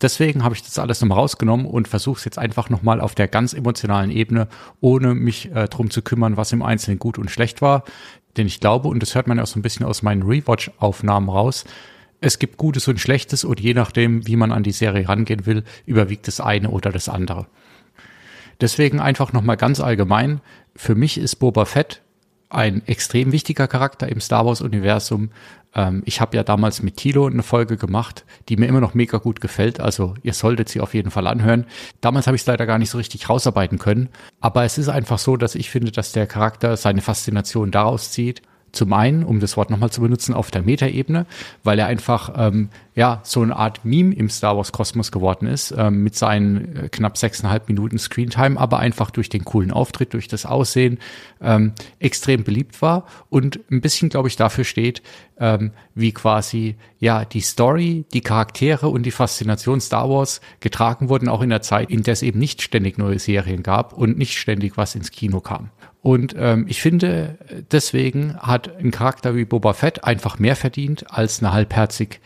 Deswegen 0.01 0.43
habe 0.43 0.55
ich 0.55 0.63
das 0.63 0.79
alles 0.79 1.01
nochmal 1.01 1.19
rausgenommen 1.19 1.65
und 1.65 1.87
versuche 1.87 2.17
es 2.17 2.25
jetzt 2.25 2.39
einfach 2.39 2.69
nochmal 2.69 2.99
auf 2.99 3.15
der 3.15 3.27
ganz 3.27 3.53
emotionalen 3.53 4.11
Ebene, 4.11 4.47
ohne 4.81 5.13
mich 5.13 5.51
äh, 5.53 5.67
drum 5.67 5.89
zu 5.89 6.01
kümmern, 6.01 6.35
was 6.35 6.51
im 6.51 6.61
Einzelnen 6.61 6.99
gut 6.99 7.17
und 7.17 7.31
schlecht 7.31 7.61
war. 7.61 7.83
Denn 8.35 8.47
ich 8.47 8.59
glaube, 8.59 8.87
und 8.87 9.01
das 9.01 9.15
hört 9.15 9.27
man 9.27 9.39
auch 9.39 9.47
so 9.47 9.59
ein 9.59 9.61
bisschen 9.61 9.85
aus 9.85 10.01
meinen 10.01 10.23
Rewatch-Aufnahmen 10.23 11.29
raus, 11.29 11.65
es 12.25 12.39
gibt 12.39 12.55
Gutes 12.55 12.87
und 12.87 13.01
Schlechtes 13.01 13.43
und 13.43 13.59
je 13.59 13.73
nachdem, 13.73 14.25
wie 14.25 14.37
man 14.37 14.53
an 14.53 14.63
die 14.63 14.71
Serie 14.71 15.09
rangehen 15.09 15.45
will, 15.45 15.65
überwiegt 15.85 16.25
das 16.29 16.39
eine 16.39 16.69
oder 16.69 16.89
das 16.89 17.09
andere. 17.09 17.47
Deswegen 18.61 19.01
einfach 19.01 19.33
nochmal 19.33 19.57
ganz 19.57 19.81
allgemein, 19.81 20.39
für 20.73 20.95
mich 20.95 21.17
ist 21.17 21.35
Boba 21.35 21.65
Fett 21.65 22.01
ein 22.53 22.81
extrem 22.87 23.31
wichtiger 23.31 23.67
Charakter 23.67 24.07
im 24.07 24.19
Star 24.19 24.45
Wars-Universum. 24.45 25.29
Ähm, 25.75 26.03
ich 26.05 26.21
habe 26.21 26.35
ja 26.37 26.43
damals 26.43 26.83
mit 26.83 26.97
Tilo 26.97 27.25
eine 27.25 27.43
Folge 27.43 27.77
gemacht, 27.77 28.25
die 28.49 28.57
mir 28.57 28.67
immer 28.67 28.81
noch 28.81 28.93
mega 28.93 29.17
gut 29.17 29.41
gefällt. 29.41 29.79
Also 29.79 30.15
ihr 30.23 30.33
solltet 30.33 30.69
sie 30.69 30.81
auf 30.81 30.93
jeden 30.93 31.11
Fall 31.11 31.27
anhören. 31.27 31.65
Damals 32.01 32.27
habe 32.27 32.35
ich 32.35 32.41
es 32.41 32.47
leider 32.47 32.65
gar 32.65 32.79
nicht 32.79 32.89
so 32.89 32.97
richtig 32.97 33.29
rausarbeiten 33.29 33.79
können. 33.79 34.09
Aber 34.39 34.63
es 34.63 34.77
ist 34.77 34.89
einfach 34.89 35.19
so, 35.19 35.37
dass 35.37 35.55
ich 35.55 35.69
finde, 35.69 35.91
dass 35.91 36.11
der 36.11 36.27
Charakter 36.27 36.77
seine 36.77 37.01
Faszination 37.01 37.71
daraus 37.71 38.11
zieht, 38.11 38.41
zum 38.71 38.91
einen, 38.91 39.23
um 39.23 39.39
das 39.39 39.55
Wort 39.55 39.69
nochmal 39.69 39.91
zu 39.91 40.01
benutzen, 40.01 40.33
auf 40.33 40.49
der 40.49 40.63
Metaebene, 40.63 41.27
weil 41.63 41.77
er 41.77 41.87
einfach 41.87 42.33
ähm, 42.35 42.69
ja 42.95 43.21
so 43.23 43.41
eine 43.41 43.55
Art 43.55 43.83
Meme 43.85 44.13
im 44.13 44.29
Star 44.29 44.55
Wars 44.55 44.71
Kosmos 44.71 45.11
geworden 45.11 45.47
ist, 45.47 45.73
ähm, 45.77 46.03
mit 46.03 46.15
seinen 46.15 46.75
äh, 46.75 46.89
knapp 46.89 47.17
sechseinhalb 47.17 47.67
Minuten 47.67 47.97
Screentime, 47.97 48.59
aber 48.59 48.79
einfach 48.79 49.09
durch 49.11 49.29
den 49.29 49.45
coolen 49.45 49.71
Auftritt, 49.71 50.13
durch 50.13 50.27
das 50.27 50.45
Aussehen 50.45 50.99
ähm, 51.41 51.73
extrem 51.99 52.43
beliebt 52.43 52.81
war 52.81 53.05
und 53.29 53.59
ein 53.71 53.81
bisschen, 53.81 54.09
glaube 54.09 54.27
ich, 54.27 54.35
dafür 54.35 54.63
steht, 54.63 55.01
ähm, 55.39 55.71
wie 55.95 56.11
quasi 56.11 56.75
ja 56.99 57.25
die 57.25 57.41
Story, 57.41 58.05
die 58.13 58.21
Charaktere 58.21 58.87
und 58.87 59.03
die 59.03 59.11
Faszination 59.11 59.81
Star 59.81 60.09
Wars 60.09 60.41
getragen 60.59 61.09
wurden, 61.09 61.29
auch 61.29 61.41
in 61.41 61.49
der 61.49 61.61
Zeit, 61.61 61.89
in 61.89 62.03
der 62.03 62.13
es 62.13 62.21
eben 62.21 62.39
nicht 62.39 62.61
ständig 62.61 62.97
neue 62.97 63.19
Serien 63.19 63.63
gab 63.63 63.93
und 63.93 64.17
nicht 64.17 64.37
ständig 64.37 64.77
was 64.77 64.95
ins 64.95 65.11
Kino 65.11 65.39
kam. 65.39 65.69
Und 66.01 66.35
ähm, 66.37 66.65
ich 66.67 66.81
finde, 66.81 67.37
deswegen 67.71 68.35
hat 68.37 68.75
ein 68.77 68.91
Charakter 68.91 69.35
wie 69.35 69.45
Boba 69.45 69.71
Fett 69.71 70.03
einfach 70.03 70.37
mehr 70.37 70.57
verdient 70.57 71.09
als 71.09 71.39
eine 71.39 71.53
halbherzig 71.53 72.19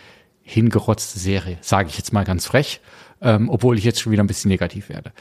hingerotzte 0.47 1.19
Serie, 1.19 1.57
sage 1.61 1.89
ich 1.89 1.97
jetzt 1.97 2.13
mal 2.13 2.23
ganz 2.23 2.45
frech, 2.45 2.79
ähm, 3.21 3.49
obwohl 3.49 3.77
ich 3.77 3.83
jetzt 3.83 3.99
schon 3.99 4.13
wieder 4.13 4.23
ein 4.23 4.27
bisschen 4.27 4.49
negativ 4.49 4.87
werde. 4.87 5.11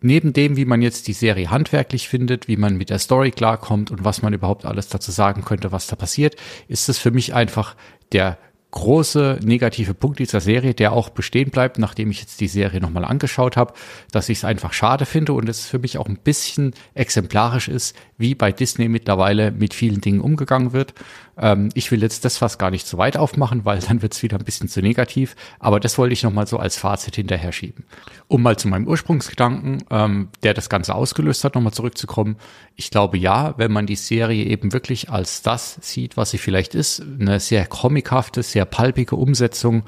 Neben 0.00 0.32
dem, 0.32 0.56
wie 0.56 0.64
man 0.64 0.80
jetzt 0.80 1.06
die 1.06 1.12
Serie 1.12 1.50
handwerklich 1.50 2.08
findet, 2.08 2.48
wie 2.48 2.56
man 2.56 2.78
mit 2.78 2.88
der 2.88 2.98
Story 2.98 3.30
klarkommt 3.30 3.90
und 3.90 4.02
was 4.04 4.22
man 4.22 4.32
überhaupt 4.32 4.64
alles 4.64 4.88
dazu 4.88 5.10
sagen 5.10 5.44
könnte, 5.44 5.70
was 5.70 5.86
da 5.86 5.96
passiert, 5.96 6.36
ist 6.68 6.88
es 6.88 6.98
für 6.98 7.10
mich 7.10 7.34
einfach 7.34 7.76
der 8.12 8.38
große 8.70 9.40
negative 9.42 9.94
Punkt 9.94 10.18
dieser 10.18 10.40
Serie, 10.40 10.74
der 10.74 10.92
auch 10.92 11.08
bestehen 11.08 11.50
bleibt, 11.50 11.78
nachdem 11.78 12.10
ich 12.10 12.20
jetzt 12.20 12.40
die 12.40 12.48
Serie 12.48 12.80
nochmal 12.80 13.04
angeschaut 13.04 13.56
habe, 13.56 13.74
dass 14.12 14.28
ich 14.28 14.38
es 14.38 14.44
einfach 14.44 14.72
schade 14.72 15.06
finde 15.06 15.32
und 15.32 15.48
es 15.48 15.66
für 15.66 15.78
mich 15.78 15.98
auch 15.98 16.06
ein 16.06 16.18
bisschen 16.18 16.74
exemplarisch 16.94 17.68
ist, 17.68 17.96
wie 18.16 18.34
bei 18.34 18.52
Disney 18.52 18.88
mittlerweile 18.88 19.50
mit 19.50 19.74
vielen 19.74 20.00
Dingen 20.00 20.20
umgegangen 20.20 20.72
wird. 20.72 20.94
Ähm, 21.40 21.70
ich 21.74 21.90
will 21.90 22.02
jetzt 22.02 22.24
das 22.24 22.36
fast 22.36 22.58
gar 22.58 22.70
nicht 22.70 22.86
zu 22.86 22.98
weit 22.98 23.16
aufmachen, 23.16 23.64
weil 23.64 23.80
dann 23.80 24.02
wird 24.02 24.14
es 24.14 24.22
wieder 24.22 24.38
ein 24.38 24.44
bisschen 24.44 24.68
zu 24.68 24.82
negativ, 24.82 25.34
aber 25.58 25.80
das 25.80 25.98
wollte 25.98 26.12
ich 26.12 26.22
nochmal 26.22 26.46
so 26.46 26.58
als 26.58 26.76
Fazit 26.76 27.16
hinterher 27.16 27.52
schieben. 27.52 27.84
Um 28.28 28.42
mal 28.42 28.56
zu 28.56 28.68
meinem 28.68 28.86
Ursprungsgedanken, 28.86 29.84
ähm, 29.90 30.28
der 30.42 30.54
das 30.54 30.68
Ganze 30.68 30.94
ausgelöst 30.94 31.42
hat, 31.44 31.54
nochmal 31.54 31.72
zurückzukommen. 31.72 32.36
Ich 32.76 32.90
glaube 32.90 33.18
ja, 33.18 33.54
wenn 33.56 33.72
man 33.72 33.86
die 33.86 33.96
Serie 33.96 34.44
eben 34.44 34.72
wirklich 34.72 35.10
als 35.10 35.42
das 35.42 35.78
sieht, 35.80 36.16
was 36.16 36.30
sie 36.30 36.38
vielleicht 36.38 36.74
ist, 36.74 37.02
eine 37.18 37.40
sehr 37.40 37.66
comichafte, 37.66 38.42
sehr 38.60 38.66
palpige 38.66 39.16
Umsetzung, 39.16 39.84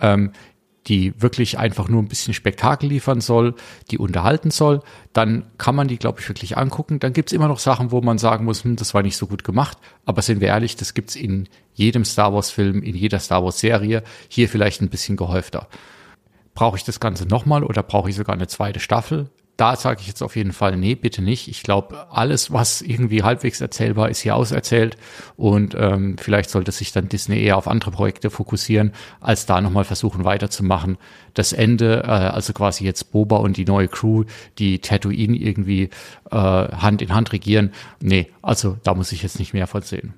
ähm, 0.00 0.32
die 0.86 1.20
wirklich 1.20 1.58
einfach 1.58 1.88
nur 1.88 2.02
ein 2.02 2.08
bisschen 2.08 2.32
Spektakel 2.32 2.88
liefern 2.88 3.20
soll, 3.20 3.54
die 3.90 3.98
unterhalten 3.98 4.50
soll, 4.50 4.80
dann 5.12 5.44
kann 5.58 5.74
man 5.74 5.88
die, 5.88 5.98
glaube 5.98 6.20
ich, 6.20 6.28
wirklich 6.28 6.56
angucken. 6.56 7.00
Dann 7.00 7.12
gibt's 7.12 7.32
immer 7.32 7.48
noch 7.48 7.58
Sachen, 7.58 7.90
wo 7.90 8.00
man 8.00 8.16
sagen 8.16 8.46
muss, 8.46 8.64
hm, 8.64 8.76
das 8.76 8.94
war 8.94 9.02
nicht 9.02 9.16
so 9.18 9.26
gut 9.26 9.44
gemacht. 9.44 9.76
Aber 10.06 10.22
sind 10.22 10.40
wir 10.40 10.48
ehrlich, 10.48 10.76
das 10.76 10.94
gibt's 10.94 11.16
in 11.16 11.48
jedem 11.74 12.04
Star 12.04 12.32
Wars-Film, 12.32 12.82
in 12.82 12.94
jeder 12.94 13.18
Star 13.18 13.44
Wars-Serie, 13.44 14.02
hier 14.28 14.48
vielleicht 14.48 14.80
ein 14.80 14.88
bisschen 14.88 15.16
gehäufter. 15.16 15.68
Brauche 16.54 16.76
ich 16.76 16.84
das 16.84 17.00
Ganze 17.00 17.26
nochmal 17.26 17.62
oder 17.62 17.82
brauche 17.82 18.08
ich 18.08 18.16
sogar 18.16 18.34
eine 18.34 18.46
zweite 18.46 18.80
Staffel? 18.80 19.30
Da 19.56 19.76
sage 19.76 20.00
ich 20.00 20.08
jetzt 20.08 20.22
auf 20.22 20.34
jeden 20.34 20.52
Fall, 20.52 20.76
nee, 20.76 20.94
bitte 20.94 21.22
nicht. 21.22 21.48
Ich 21.48 21.62
glaube, 21.62 22.10
alles, 22.10 22.52
was 22.52 22.82
irgendwie 22.82 23.22
halbwegs 23.22 23.60
erzählbar 23.60 24.08
ist, 24.08 24.20
hier 24.20 24.34
auserzählt. 24.34 24.96
Und 25.36 25.76
ähm, 25.78 26.16
vielleicht 26.18 26.50
sollte 26.50 26.72
sich 26.72 26.92
dann 26.92 27.08
Disney 27.08 27.40
eher 27.40 27.56
auf 27.56 27.68
andere 27.68 27.92
Projekte 27.92 28.30
fokussieren, 28.30 28.92
als 29.20 29.46
da 29.46 29.60
nochmal 29.60 29.84
versuchen 29.84 30.24
weiterzumachen. 30.24 30.98
Das 31.34 31.52
Ende, 31.52 32.02
äh, 32.04 32.08
also 32.08 32.52
quasi 32.52 32.84
jetzt 32.84 33.12
Boba 33.12 33.36
und 33.36 33.56
die 33.56 33.64
neue 33.64 33.88
Crew, 33.88 34.24
die 34.58 34.80
Tatooine 34.80 35.36
irgendwie 35.36 35.90
äh, 36.30 36.36
Hand 36.36 37.00
in 37.00 37.14
Hand 37.14 37.32
regieren. 37.32 37.72
Nee, 38.00 38.30
also 38.42 38.76
da 38.82 38.94
muss 38.94 39.12
ich 39.12 39.22
jetzt 39.22 39.38
nicht 39.38 39.54
mehr 39.54 39.68
von 39.68 39.82
sehen. 39.82 40.14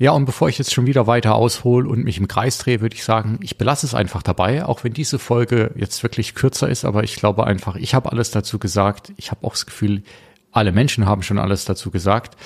Ja, 0.00 0.12
und 0.12 0.26
bevor 0.26 0.48
ich 0.48 0.58
jetzt 0.58 0.72
schon 0.72 0.86
wieder 0.86 1.08
weiter 1.08 1.34
aushole 1.34 1.88
und 1.88 2.04
mich 2.04 2.18
im 2.18 2.28
Kreis 2.28 2.58
drehe, 2.58 2.80
würde 2.80 2.94
ich 2.94 3.02
sagen, 3.02 3.40
ich 3.42 3.58
belasse 3.58 3.84
es 3.84 3.96
einfach 3.96 4.22
dabei, 4.22 4.64
auch 4.64 4.84
wenn 4.84 4.92
diese 4.92 5.18
Folge 5.18 5.72
jetzt 5.74 6.04
wirklich 6.04 6.36
kürzer 6.36 6.68
ist, 6.68 6.84
aber 6.84 7.02
ich 7.02 7.16
glaube 7.16 7.44
einfach, 7.44 7.74
ich 7.74 7.94
habe 7.94 8.12
alles 8.12 8.30
dazu 8.30 8.60
gesagt. 8.60 9.12
Ich 9.16 9.32
habe 9.32 9.44
auch 9.44 9.54
das 9.54 9.66
Gefühl, 9.66 10.04
alle 10.52 10.70
Menschen 10.70 11.06
haben 11.06 11.24
schon 11.24 11.38
alles 11.38 11.64
dazu 11.64 11.90
gesagt. 11.90 12.36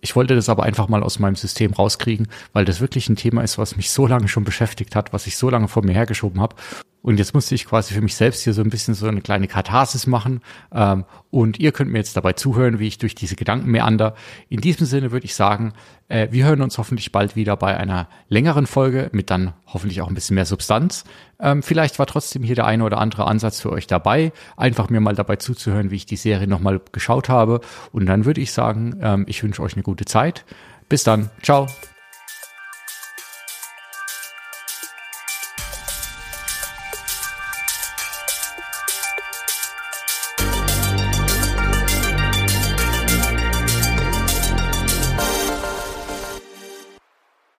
Ich 0.00 0.16
wollte 0.16 0.34
das 0.34 0.48
aber 0.48 0.62
einfach 0.62 0.88
mal 0.88 1.02
aus 1.02 1.18
meinem 1.18 1.36
System 1.36 1.74
rauskriegen, 1.74 2.28
weil 2.54 2.64
das 2.64 2.80
wirklich 2.80 3.10
ein 3.10 3.16
Thema 3.16 3.42
ist, 3.42 3.58
was 3.58 3.76
mich 3.76 3.90
so 3.90 4.06
lange 4.06 4.28
schon 4.28 4.44
beschäftigt 4.44 4.96
hat, 4.96 5.12
was 5.12 5.26
ich 5.26 5.36
so 5.36 5.50
lange 5.50 5.68
vor 5.68 5.84
mir 5.84 5.92
hergeschoben 5.92 6.40
habe. 6.40 6.56
Und 7.02 7.18
jetzt 7.18 7.34
musste 7.34 7.54
ich 7.54 7.66
quasi 7.66 7.94
für 7.94 8.00
mich 8.00 8.14
selbst 8.14 8.44
hier 8.44 8.54
so 8.54 8.62
ein 8.62 8.70
bisschen 8.70 8.94
so 8.94 9.06
eine 9.06 9.20
kleine 9.20 9.48
Katharsis 9.48 10.06
machen. 10.06 10.40
Ähm, 10.72 11.04
und 11.30 11.58
ihr 11.58 11.72
könnt 11.72 11.90
mir 11.90 11.98
jetzt 11.98 12.16
dabei 12.16 12.32
zuhören, 12.32 12.78
wie 12.78 12.86
ich 12.86 12.98
durch 12.98 13.14
diese 13.14 13.34
Gedanken 13.36 13.70
meander. 13.70 14.14
In 14.48 14.60
diesem 14.60 14.86
Sinne 14.86 15.10
würde 15.10 15.26
ich 15.26 15.34
sagen, 15.34 15.72
äh, 16.08 16.28
wir 16.30 16.44
hören 16.44 16.62
uns 16.62 16.78
hoffentlich 16.78 17.10
bald 17.10 17.34
wieder 17.34 17.56
bei 17.56 17.76
einer 17.76 18.08
längeren 18.28 18.66
Folge 18.66 19.10
mit 19.12 19.30
dann 19.30 19.52
hoffentlich 19.66 20.00
auch 20.00 20.08
ein 20.08 20.14
bisschen 20.14 20.34
mehr 20.34 20.46
Substanz. 20.46 21.04
Ähm, 21.40 21.62
vielleicht 21.62 21.98
war 21.98 22.06
trotzdem 22.06 22.44
hier 22.44 22.54
der 22.54 22.66
eine 22.66 22.84
oder 22.84 22.98
andere 22.98 23.26
Ansatz 23.26 23.60
für 23.60 23.72
euch 23.72 23.88
dabei, 23.88 24.32
einfach 24.56 24.88
mir 24.88 25.00
mal 25.00 25.16
dabei 25.16 25.36
zuzuhören, 25.36 25.90
wie 25.90 25.96
ich 25.96 26.06
die 26.06 26.16
Serie 26.16 26.46
nochmal 26.46 26.80
geschaut 26.92 27.28
habe. 27.28 27.60
Und 27.90 28.06
dann 28.06 28.24
würde 28.24 28.40
ich 28.40 28.52
sagen, 28.52 28.98
ähm, 29.02 29.24
ich 29.26 29.42
wünsche 29.42 29.62
euch 29.62 29.74
eine 29.74 29.82
gute 29.82 30.04
Zeit. 30.04 30.44
Bis 30.88 31.02
dann. 31.02 31.30
Ciao. 31.42 31.66